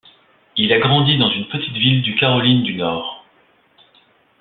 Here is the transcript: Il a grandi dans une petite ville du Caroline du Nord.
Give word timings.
Il 0.57 0.73
a 0.73 0.79
grandi 0.79 1.19
dans 1.19 1.29
une 1.29 1.47
petite 1.47 1.75
ville 1.75 2.01
du 2.01 2.15
Caroline 2.15 2.63
du 2.63 2.73
Nord. 2.73 3.23